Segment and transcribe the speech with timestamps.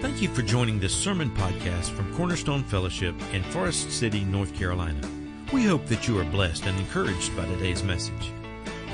[0.00, 4.98] Thank you for joining this sermon podcast from Cornerstone Fellowship in Forest City, North Carolina.
[5.52, 8.32] We hope that you are blessed and encouraged by today's message.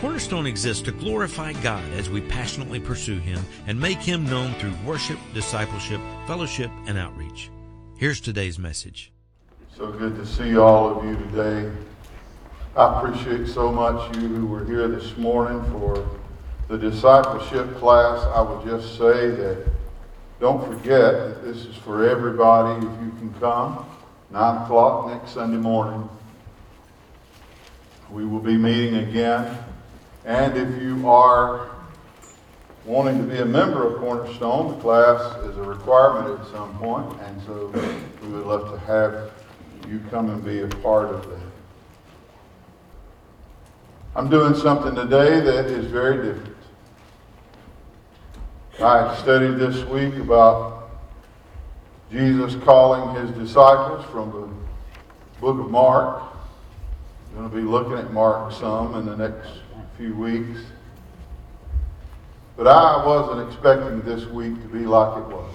[0.01, 4.75] Cornerstone exists to glorify God as we passionately pursue Him and make Him known through
[4.85, 7.53] worship, discipleship, fellowship, and outreach.
[7.97, 9.13] Here's today's message.
[9.77, 11.71] So good to see all of you today.
[12.77, 16.05] I appreciate so much you who were here this morning for
[16.66, 18.25] the discipleship class.
[18.34, 19.69] I would just say that
[20.39, 23.87] don't forget that this is for everybody if you can come.
[24.31, 26.09] 9 o'clock next Sunday morning.
[28.11, 29.59] We will be meeting again.
[30.25, 31.71] And if you are
[32.85, 37.21] wanting to be a member of Cornerstone, the class is a requirement at some point,
[37.23, 37.73] and so
[38.23, 39.33] we would love to have
[39.89, 41.41] you come and be a part of that.
[44.15, 46.55] I'm doing something today that is very different.
[48.80, 50.91] I studied this week about
[52.12, 56.23] Jesus calling his disciples from the book of Mark.
[57.30, 59.49] I'm going to be looking at Mark some in the next
[59.97, 60.60] few weeks.
[62.59, 65.54] But I wasn't expecting this week to be like it was.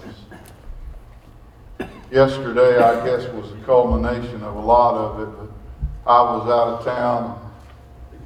[2.09, 6.79] Yesterday, I guess, was the culmination of a lot of it, but I was out
[6.79, 7.53] of town.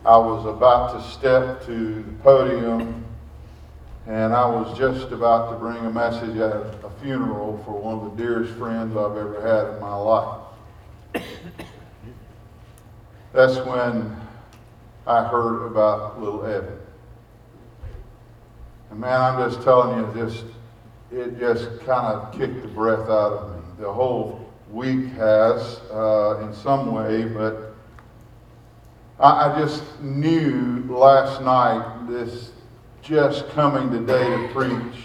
[0.05, 3.04] I was about to step to the podium
[4.07, 8.15] and I was just about to bring a message at a funeral for one of
[8.15, 10.41] the dearest friends I've ever had in my life.
[13.33, 14.15] That's when
[15.07, 16.79] I heard about little Evan.
[18.91, 20.45] And man, I'm just telling you, just
[21.11, 23.61] it just kind of kicked the breath out of me.
[23.79, 27.75] The whole week has, uh, in some way, but
[29.19, 32.51] I, I just knew last night this
[33.05, 35.03] just coming today to preach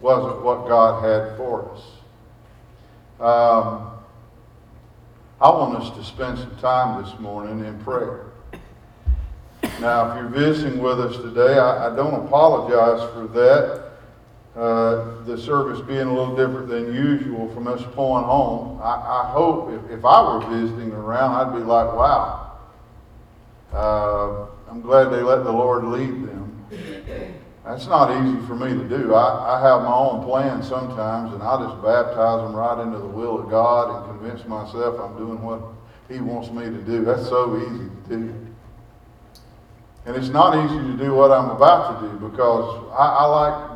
[0.00, 1.80] wasn't what God had for us.
[3.18, 3.90] Um,
[5.40, 8.26] I want us to spend some time this morning in prayer.
[9.80, 13.92] Now, if you're visiting with us today, I, I don't apologize for that.
[14.54, 18.78] Uh, the service being a little different than usual from us pulling home.
[18.82, 22.58] I, I hope if, if, I were visiting around, I'd be like, wow.
[23.72, 26.51] Uh, I'm glad they let the Lord lead them.
[27.64, 29.14] That's not easy for me to do.
[29.14, 33.06] I, I have my own plans sometimes, and I just baptize them right into the
[33.06, 35.62] will of God and convince myself I'm doing what
[36.08, 37.04] He wants me to do.
[37.04, 38.46] That's so easy to do.
[40.04, 43.72] And it's not easy to do what I'm about to do because I, I like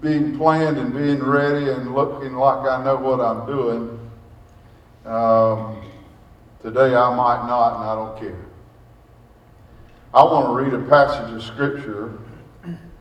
[0.00, 3.98] being planned and being ready and looking like I know what I'm doing.
[5.04, 5.82] Um,
[6.62, 8.51] today I might not, and I don't care.
[10.14, 12.18] I want to read a passage of Scripture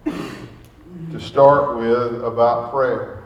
[0.06, 3.26] to start with about prayer.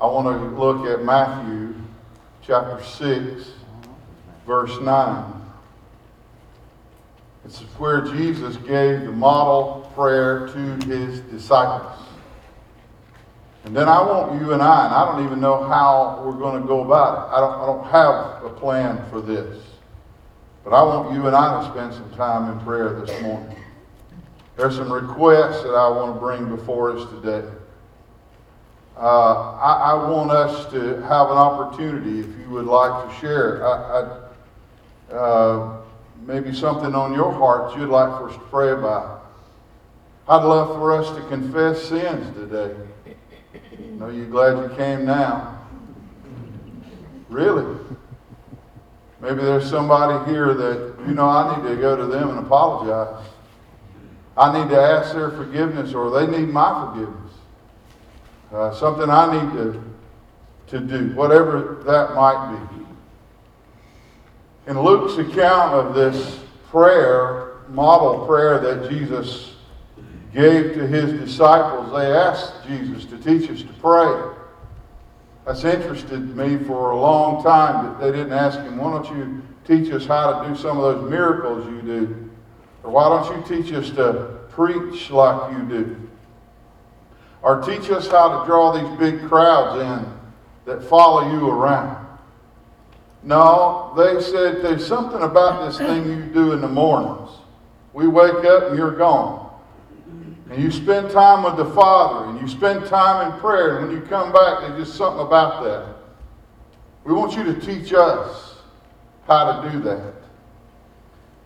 [0.00, 1.76] I want to look at Matthew
[2.44, 3.52] chapter 6,
[4.44, 5.32] verse 9.
[7.44, 12.00] It's where Jesus gave the model prayer to his disciples.
[13.62, 16.60] And then I want you and I, and I don't even know how we're going
[16.60, 17.32] to go about it.
[17.32, 19.71] I don't, I don't have a plan for this.
[20.64, 23.56] But I want you and I to spend some time in prayer this morning.
[24.56, 27.48] There's some requests that I want to bring before us today.
[28.96, 33.66] Uh, I, I, want us to have an opportunity, if you would like to share,
[33.66, 34.20] I,
[35.10, 35.82] I, uh,
[36.26, 39.32] maybe something on your heart you'd like for us to pray about.
[40.28, 42.76] I'd love for us to confess sins today.
[43.06, 45.58] I know you're glad you came now.
[47.28, 47.74] Really?
[49.22, 53.24] Maybe there's somebody here that, you know, I need to go to them and apologize.
[54.36, 57.32] I need to ask their forgiveness or they need my forgiveness.
[58.52, 59.82] Uh, something I need to,
[60.66, 62.84] to do, whatever that might be.
[64.66, 69.54] In Luke's account of this prayer, model prayer that Jesus
[70.34, 74.41] gave to his disciples, they asked Jesus to teach us to pray.
[75.44, 79.42] That's interested me for a long time that they didn't ask him, why don't you
[79.66, 82.30] teach us how to do some of those miracles you do?
[82.84, 86.08] Or why don't you teach us to preach like you do?
[87.42, 90.12] Or teach us how to draw these big crowds in
[90.64, 92.06] that follow you around?
[93.24, 97.30] No, they said there's something about this thing you do in the mornings.
[97.92, 99.41] We wake up and you're gone.
[100.52, 103.78] And you spend time with the Father and you spend time in prayer.
[103.78, 105.96] And when you come back, there's just something about that.
[107.04, 108.56] We want you to teach us
[109.26, 110.12] how to do that.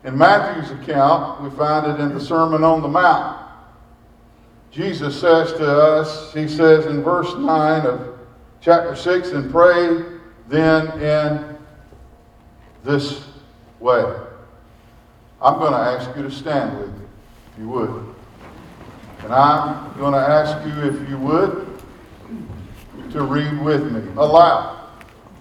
[0.03, 3.49] In Matthew's account, we find it in the Sermon on the Mount.
[4.71, 8.19] Jesus says to us, he says in verse 9 of
[8.59, 10.03] chapter 6, and pray
[10.49, 11.57] then in
[12.83, 13.23] this
[13.79, 14.03] way.
[15.41, 17.05] I'm going to ask you to stand with me,
[17.53, 18.16] if you would.
[19.23, 21.67] And I'm going to ask you, if you would,
[23.11, 24.89] to read with me aloud.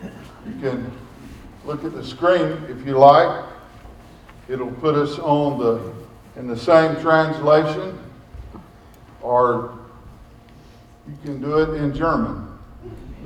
[0.02, 0.92] You can
[1.64, 3.44] look at the screen if you like.
[4.48, 5.92] It'll put us on the
[6.36, 7.98] in the same translation,
[9.22, 9.78] or
[11.08, 12.46] you can do it in German,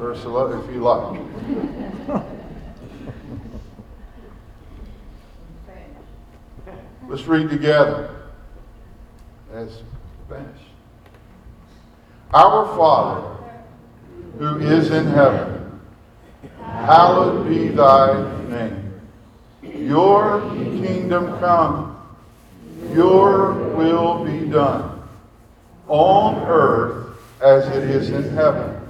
[0.01, 1.21] Ursula, if you like.
[7.09, 8.15] Let's read together
[9.53, 9.83] as
[10.31, 10.63] Spanish.
[12.33, 13.37] Our Father,
[14.39, 15.81] who is in heaven,
[16.63, 18.93] hallowed be thy name.
[19.61, 22.01] Your kingdom come,
[22.93, 25.03] your will be done,
[25.89, 28.81] on earth as it is in heaven.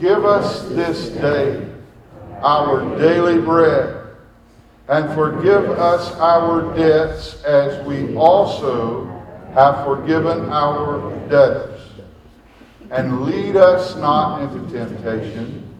[0.00, 1.62] Give us this day
[2.40, 4.06] our daily bread,
[4.88, 9.15] and forgive us our debts as we also
[9.56, 11.80] have forgiven our debtors.
[12.90, 15.74] And lead us not into temptation,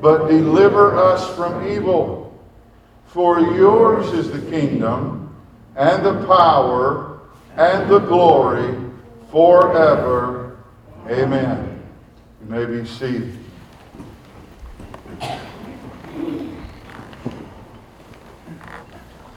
[0.00, 2.40] but deliver us from evil.
[3.06, 5.34] For yours is the kingdom,
[5.74, 7.20] and the power,
[7.56, 8.78] and the glory,
[9.32, 10.58] forever.
[11.08, 11.82] Amen.
[12.40, 13.36] You may be seated.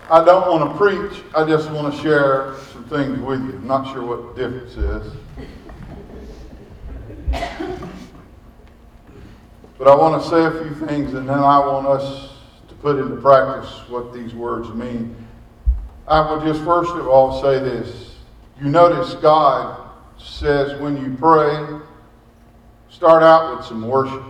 [0.08, 1.24] I don't want to preach.
[1.36, 2.56] I just want to share
[2.90, 3.54] things with you.
[3.54, 5.14] I'm not sure what the difference is.
[9.78, 12.30] But I want to say a few things, and then I want us
[12.70, 15.16] to put into practice what these words mean.
[16.08, 18.16] I would just first of all say this.
[18.62, 21.80] You notice God says when you pray,
[22.90, 24.24] start out with some worship.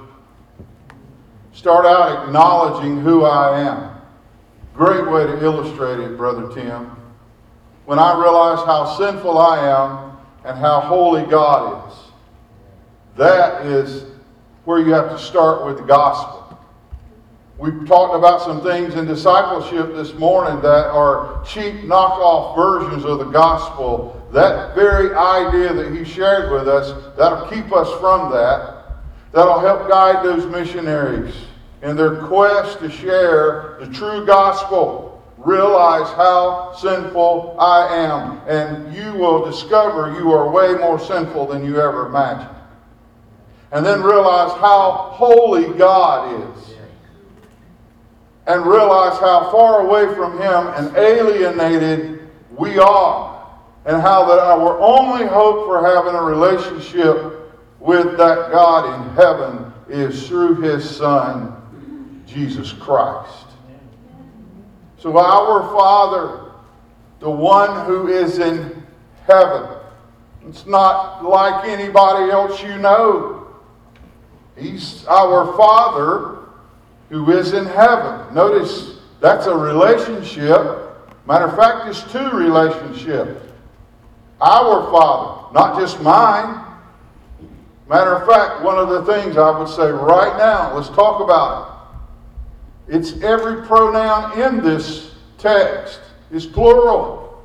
[1.54, 3.92] Start out acknowledging who I am.
[4.74, 6.95] Great way to illustrate it, Brother Tim.
[7.86, 11.98] When I realize how sinful I am and how holy God is,
[13.16, 14.06] that is
[14.66, 16.42] where you have to start with the gospel.
[17.58, 23.20] We talked about some things in discipleship this morning that are cheap knockoff versions of
[23.20, 24.22] the gospel.
[24.34, 28.84] That very idea that he shared with us, that'll keep us from that.
[29.32, 31.34] That'll help guide those missionaries
[31.82, 35.15] in their quest to share the true gospel.
[35.38, 41.66] Realize how sinful I am, and you will discover you are way more sinful than
[41.66, 42.56] you ever imagined.
[43.72, 46.76] And then realize how holy God is
[48.48, 53.50] and realize how far away from Him and alienated we are,
[53.86, 59.74] and how that our only hope for having a relationship with that God in heaven
[59.90, 63.45] is through His Son, Jesus Christ.
[65.06, 66.52] So, our Father,
[67.19, 68.84] the one who is in
[69.28, 69.78] heaven,
[70.48, 73.46] it's not like anybody else you know.
[74.57, 76.40] He's our Father
[77.10, 78.34] who is in heaven.
[78.34, 80.57] Notice that's a relationship.
[81.28, 83.54] Matter of fact, it's two relationships.
[84.42, 86.66] Our Father, not just mine.
[87.88, 91.70] Matter of fact, one of the things I would say right now, let's talk about
[91.70, 91.75] it.
[92.88, 96.00] It's every pronoun in this text
[96.32, 97.44] is plural.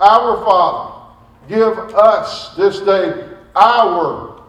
[0.00, 1.16] Our Father,
[1.48, 4.42] give us this day our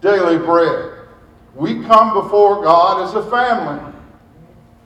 [0.00, 1.08] daily bread.
[1.54, 3.92] We come before God as a family.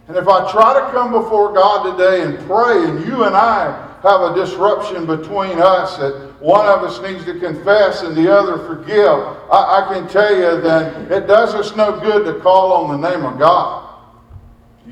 [0.08, 3.82] And if I try to come before God today and pray, and you and I
[4.02, 8.58] have a disruption between us that one of us needs to confess and the other
[8.66, 9.18] forgive,
[9.50, 13.10] I, I can tell you that it does us no good to call on the
[13.10, 13.85] name of God.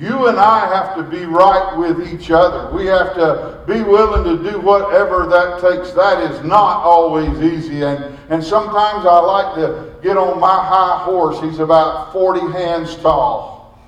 [0.01, 2.75] You and I have to be right with each other.
[2.75, 5.93] We have to be willing to do whatever that takes.
[5.93, 7.83] That is not always easy.
[7.83, 11.41] And, and sometimes I like to get on my high horse.
[11.41, 13.79] He's about 40 hands tall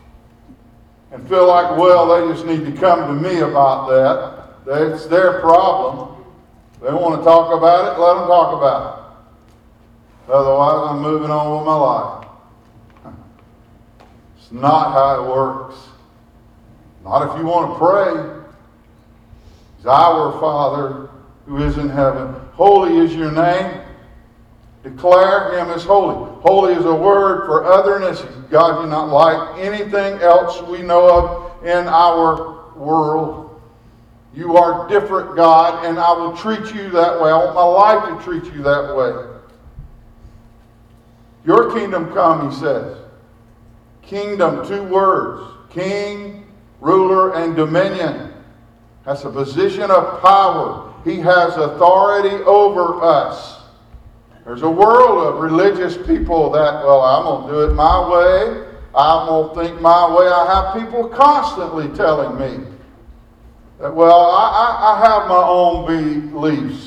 [1.11, 4.65] and feel like, well, they just need to come to me about that.
[4.65, 6.25] That's their problem.
[6.83, 8.99] They want to talk about it, let them talk about
[10.29, 10.33] it.
[10.33, 12.29] Otherwise, I'm moving on with my life.
[14.39, 15.77] It's not how it works.
[17.07, 18.43] Not if you want to pray.
[19.79, 21.09] It's our Father
[21.47, 22.35] who is in heaven.
[22.55, 23.81] Holy is your name.
[24.83, 26.33] Declare him as holy.
[26.43, 28.23] Holy is a word for otherness.
[28.51, 33.61] God do not like anything else we know of in our world.
[34.35, 37.31] You are different, God, and I will treat you that way.
[37.31, 39.39] I want my life to treat you that way.
[41.45, 42.99] Your kingdom come, he says.
[44.03, 46.46] Kingdom, two words king,
[46.87, 48.33] ruler, and dominion.
[49.05, 50.95] That's a position of power.
[51.05, 53.61] He has authority over us.
[54.45, 58.69] There's a world of religious people that, well, I'm going to do it my way.
[58.95, 60.29] I'm going to think my way.
[60.29, 62.65] I have people constantly telling me
[63.81, 66.86] that, well, I, I, I have my own beliefs.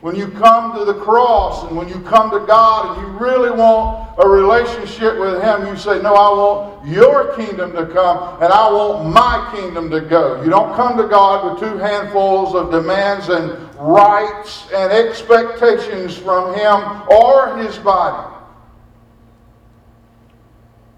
[0.00, 3.50] When you come to the cross and when you come to God and you really
[3.50, 8.52] want a relationship with Him, you say, No, I want your kingdom to come and
[8.52, 10.40] I want my kingdom to go.
[10.42, 16.54] You don't come to God with two handfuls of demands and rights and expectations from
[16.54, 18.36] Him or His body.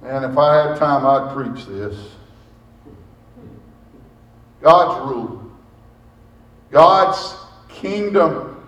[0.02, 1.96] And if I had time, I'd preach this.
[4.60, 5.42] God's rule,
[6.70, 7.34] God's
[7.70, 8.59] kingdom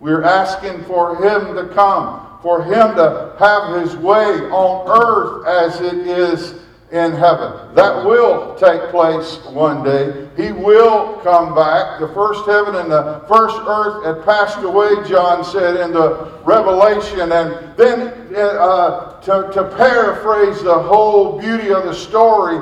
[0.00, 5.80] we're asking for Him to come, for Him to have His way on earth as
[5.80, 6.54] it is
[6.90, 7.74] in heaven.
[7.74, 10.28] That will take place one day.
[10.36, 12.00] He will come back.
[12.00, 17.20] The first heaven and the first earth had passed away, John said in the Revelation.
[17.20, 22.58] And then, uh, to, to paraphrase the whole beauty of the story,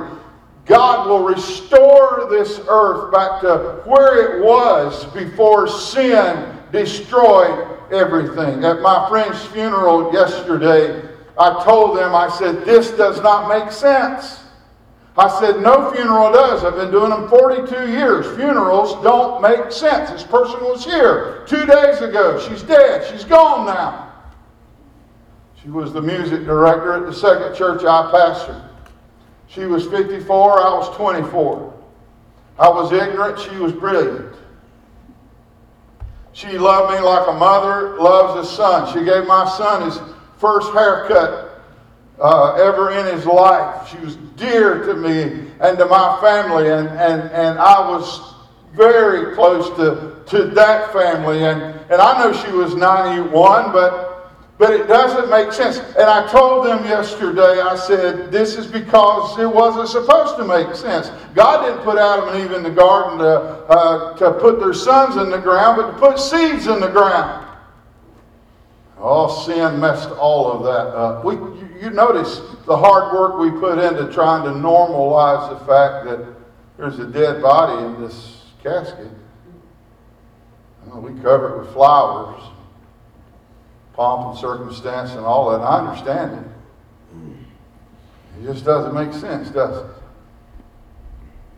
[0.67, 8.65] God will restore this earth back to where it was before sin destroyed everything.
[8.65, 11.09] At my friend's funeral yesterday,
[11.39, 14.41] I told them, I said, this does not make sense.
[15.17, 16.63] I said, no funeral does.
[16.63, 18.27] I've been doing them 42 years.
[18.37, 20.11] Funerals don't make sense.
[20.11, 22.39] This person was here two days ago.
[22.49, 23.05] She's dead.
[23.11, 24.13] She's gone now.
[25.61, 28.65] She was the music director at the second church I pastored.
[29.49, 31.75] She was 54, I was 24.
[32.59, 34.28] I was ignorant, she was brilliant.
[36.39, 38.93] She loved me like a mother loves a son.
[38.93, 39.99] She gave my son his
[40.37, 41.65] first haircut
[42.21, 43.89] uh, ever in his life.
[43.89, 48.35] She was dear to me and to my family, and, and, and I was
[48.73, 51.43] very close to, to that family.
[51.43, 54.08] And, and I know she was 91, but
[54.59, 55.79] but it doesn't make sense.
[55.79, 60.75] And I told them yesterday, I said, this is because it wasn't supposed to make
[60.75, 61.11] sense.
[61.35, 65.17] God didn't put Adam and Eve in the garden to, uh, to put their sons
[65.17, 67.47] in the ground, but to put seeds in the ground.
[68.99, 71.25] Oh, sin messed all of that up.
[71.25, 76.05] We, you, you notice the hard work we put into trying to normalize the fact
[76.07, 76.35] that
[76.77, 79.09] there's a dead body in this casket.
[80.97, 82.43] we cover it with flowers
[83.99, 85.61] pomp and circumstance and all that.
[85.61, 88.41] I understand it.
[88.41, 89.91] It just doesn't make sense, does it?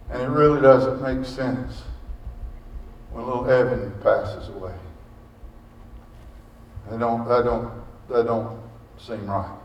[0.08, 1.82] And it really doesn't make sense
[3.12, 4.72] when little Evan passes away.
[6.88, 7.70] That don't, that don't,
[8.08, 8.58] that don't
[8.98, 9.58] seem right.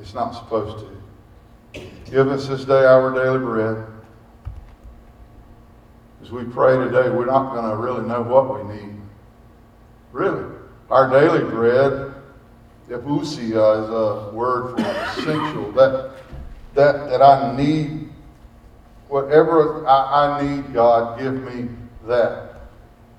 [0.00, 1.80] It's not supposed to.
[2.10, 3.86] Give us this day our daily bread.
[6.20, 8.96] As we pray today, we're not going to really know what we need.
[10.10, 10.63] Really.
[10.90, 12.14] Our daily bread,
[12.88, 15.72] epusia is a word for essential.
[15.72, 16.12] That,
[16.74, 18.10] that, that I need,
[19.08, 21.68] whatever I, I need, God, give me
[22.06, 22.50] that.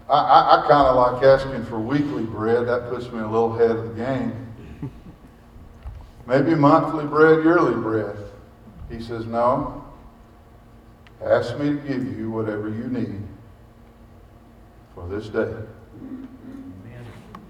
[0.07, 2.67] I, I, I kind of like asking for weekly bread.
[2.67, 4.45] That puts me a little ahead of the game.
[6.27, 8.15] Maybe monthly bread, yearly bread.
[8.89, 9.83] He says, No.
[11.23, 13.23] Ask me to give you whatever you need
[14.93, 15.53] for this day.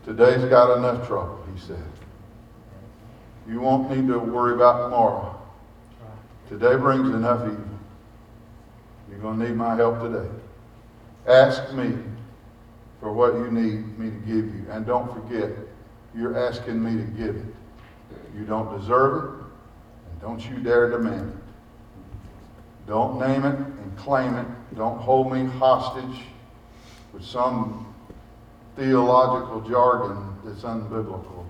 [0.05, 1.83] Today's got enough trouble, he said.
[3.49, 5.41] You won't need to worry about tomorrow.
[6.47, 7.65] Today brings enough evil.
[9.09, 10.29] You're going to need my help today.
[11.27, 11.97] Ask me
[12.99, 14.65] for what you need me to give you.
[14.69, 15.49] And don't forget,
[16.15, 17.55] you're asking me to give it.
[18.37, 19.45] You don't deserve it,
[20.11, 22.87] and don't you dare demand it.
[22.87, 24.45] Don't name it and claim it.
[24.75, 26.21] Don't hold me hostage
[27.11, 27.94] with some
[28.75, 31.45] theological jargon that's unbiblical.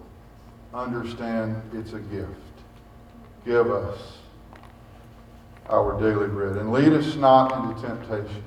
[0.74, 2.32] Understand it's a gift.
[3.46, 4.17] Give us
[5.70, 6.58] our daily bread.
[6.58, 8.44] And lead us not into temptation,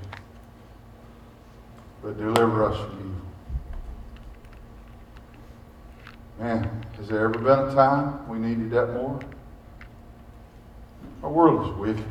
[2.02, 3.14] but deliver us from evil.
[6.38, 9.18] Man, has there ever been a time we needed that more?
[11.22, 12.04] Our world is wicked.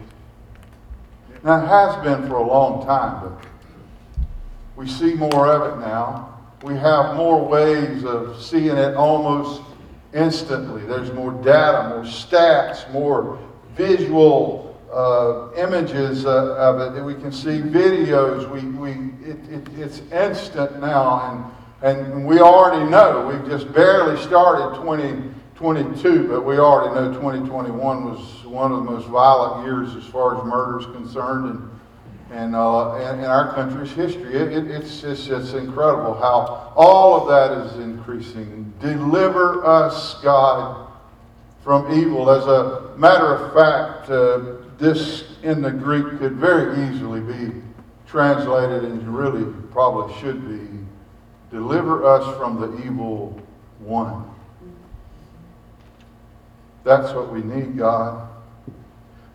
[1.44, 4.26] Now, it has been for a long time, but
[4.76, 9.62] we see more of it now we have more ways of seeing it almost
[10.14, 10.84] instantly.
[10.84, 13.40] There's more data, more stats, more
[13.76, 16.96] visual uh, images uh, of it.
[16.96, 18.50] That we can see videos.
[18.50, 18.92] We, we,
[19.24, 23.28] it, it, it's instant now, and, and we already know.
[23.28, 29.08] We've just barely started 2022, but we already know 2021 was one of the most
[29.08, 31.77] violent years as far as murder is concerned, and
[32.32, 34.34] and uh, in, our country's history.
[34.34, 38.74] It, it, it's, it's, it's incredible how all of that is increasing.
[38.80, 40.92] Deliver us, God,
[41.64, 42.30] from evil.
[42.30, 47.62] As a matter of fact, uh, this in the Greek could very easily be
[48.06, 50.68] translated and really probably should be
[51.50, 53.40] deliver us from the evil
[53.80, 54.24] one.
[56.84, 58.30] That's what we need, God.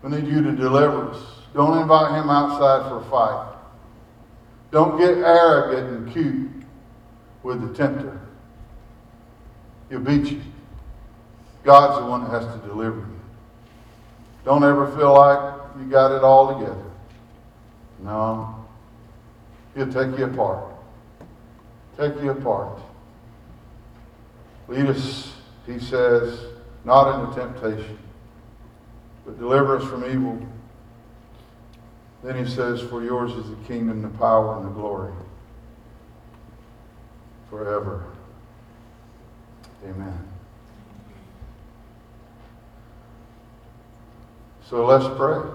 [0.01, 1.42] We need you to deliver us.
[1.53, 3.55] Don't invite him outside for a fight.
[4.71, 6.51] Don't get arrogant and cute
[7.43, 8.19] with the tempter.
[9.89, 10.41] He'll beat you.
[11.63, 13.19] God's the one that has to deliver you.
[14.43, 16.83] Don't ever feel like you got it all together.
[17.99, 18.65] No.
[19.75, 20.65] He'll take you apart.
[21.97, 22.79] Take you apart.
[24.67, 25.33] Lead us,
[25.65, 26.39] he says,
[26.83, 27.97] not into temptation,
[29.25, 30.39] but deliver us from evil.
[32.23, 35.11] Then he says, For yours is the kingdom, the power, and the glory
[37.49, 38.03] forever.
[39.85, 40.17] Amen.
[44.67, 45.51] So let's pray.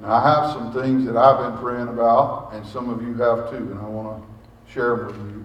[0.00, 3.50] Now, I have some things that I've been praying about, and some of you have
[3.50, 5.44] too, and I want to share them with you.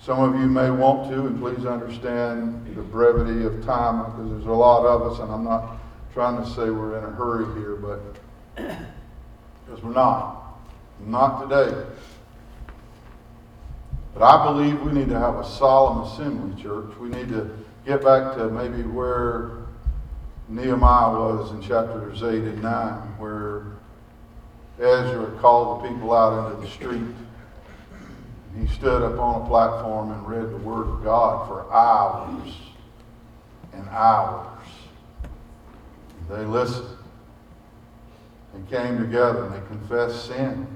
[0.00, 4.46] Some of you may want to, and please understand the brevity of time because there's
[4.46, 5.78] a lot of us, and I'm not
[6.14, 8.00] trying to say we're in a hurry here, but
[8.54, 10.60] because we're not.
[11.04, 11.84] Not today.
[14.14, 16.96] But I believe we need to have a solemn assembly, church.
[16.98, 17.50] We need to
[17.84, 19.64] get back to maybe where
[20.48, 23.64] Nehemiah was in chapters 8 and 9, where
[24.78, 27.02] Ezra called the people out into the street.
[28.56, 32.54] He stood up on a platform and read the Word of God for hours
[33.72, 34.53] and hours.
[36.28, 36.88] They listened.
[38.54, 40.66] They came together and they confessed sin.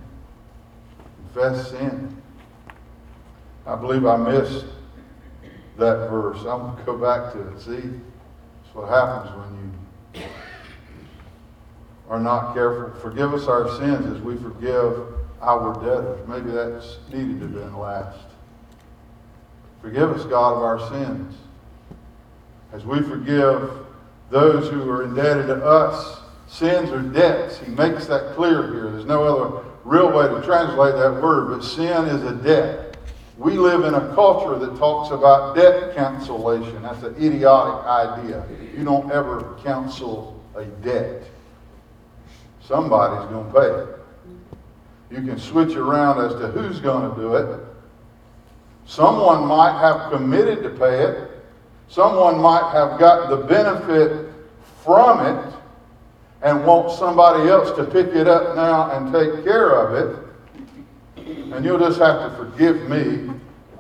[1.33, 2.23] Confessed sin.
[3.67, 4.67] I believe I missed
[5.77, 6.39] that verse.
[6.41, 7.61] I'm going to go back to it.
[7.61, 9.75] See, that's what happens when
[10.15, 10.29] you
[12.09, 12.99] are not careful.
[13.01, 16.27] Forgive us our sins as we forgive our debtors.
[16.27, 18.19] Maybe that's needed to have been last.
[19.81, 21.37] Forgive us, God, of our sins
[22.73, 23.71] as we forgive
[24.31, 26.21] those who are indebted to us.
[26.47, 27.59] Sins are debts.
[27.59, 28.91] He makes that clear here.
[28.91, 32.97] There's no other real way to translate that word, but sin is a debt.
[33.37, 36.83] We live in a culture that talks about debt cancellation.
[36.83, 38.45] That's an idiotic idea.
[38.77, 41.23] You don't ever cancel a debt.
[42.61, 43.99] Somebody's going to pay it.
[45.11, 47.61] You can switch around as to who's going to do it.
[48.87, 51.28] Someone might have committed to pay it.
[51.89, 54.33] Someone might have got the benefit
[54.85, 55.55] from it
[56.43, 60.25] and want somebody else to pick it up now and take care of it.
[61.53, 63.31] And you'll just have to forgive me.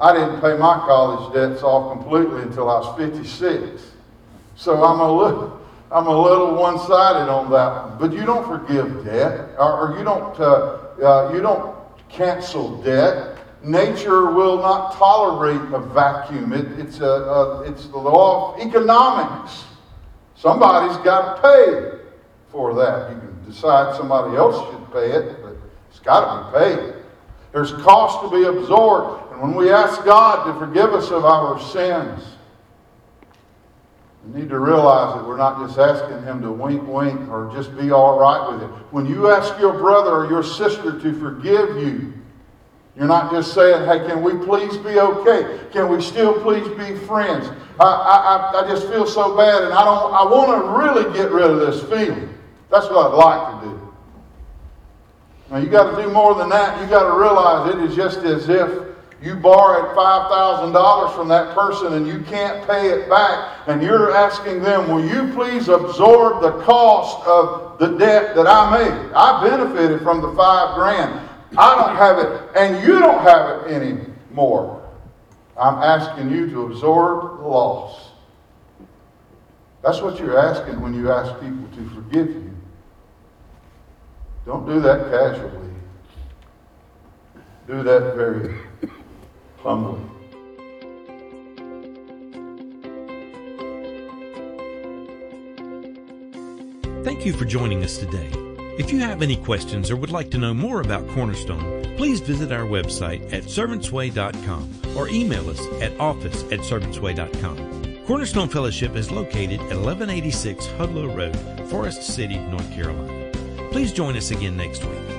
[0.00, 3.92] I didn't pay my college debts off completely until I was 56.
[4.56, 5.60] So I'm a little,
[5.92, 7.98] I'm a little one-sided on that.
[7.98, 11.76] But you don't forgive debt, or, or you don't, uh, uh, you don't
[12.08, 13.37] cancel debt.
[13.62, 16.52] Nature will not tolerate a vacuum.
[16.52, 19.64] It, it's, a, a, it's the law of economics.
[20.36, 21.98] Somebody's got to pay
[22.50, 23.10] for that.
[23.10, 25.56] You can decide somebody else should pay it, but
[25.90, 26.94] it's got to be paid.
[27.52, 29.32] There's cost to be absorbed.
[29.32, 32.22] And when we ask God to forgive us of our sins,
[34.24, 37.76] we need to realize that we're not just asking Him to wink, wink, or just
[37.76, 38.68] be all right with it.
[38.92, 42.12] When you ask your brother or your sister to forgive you,
[42.98, 45.60] you're not just saying, hey, can we please be okay?
[45.70, 47.48] Can we still please be friends?
[47.78, 51.30] I, I, I just feel so bad and I, don't, I want to really get
[51.30, 52.34] rid of this feeling.
[52.70, 53.94] That's what I'd like to do.
[55.50, 56.82] Now, you got to do more than that.
[56.82, 58.88] You got to realize it is just as if
[59.22, 64.62] you borrowed $5,000 from that person and you can't pay it back, and you're asking
[64.62, 69.12] them, Will you please absorb the cost of the debt that I made?
[69.14, 71.27] I benefited from the five grand.
[71.56, 74.86] I don't have it, and you don't have it anymore.
[75.58, 78.10] I'm asking you to absorb the loss.
[79.82, 82.56] That's what you're asking when you ask people to forgive you.
[84.44, 85.74] Don't do that casually.
[87.66, 88.56] Do that very
[89.62, 90.00] humbly.
[97.04, 98.47] Thank you for joining us today.
[98.78, 102.52] If you have any questions or would like to know more about Cornerstone, please visit
[102.52, 108.04] our website at servantsway.com or email us at office at servantsway.com.
[108.06, 113.30] Cornerstone Fellowship is located at 1186 Hudlow Road, Forest City, North Carolina.
[113.72, 115.17] Please join us again next week.